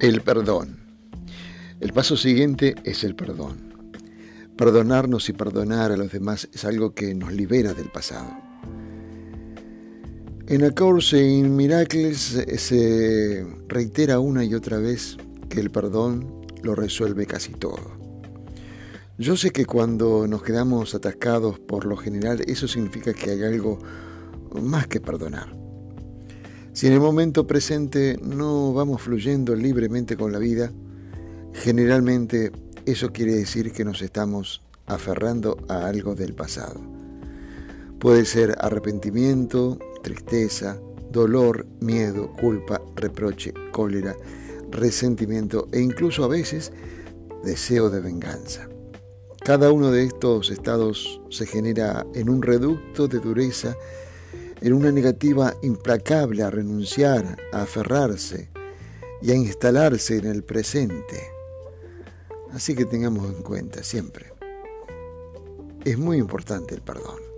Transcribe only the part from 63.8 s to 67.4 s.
siempre, es muy importante el perdón.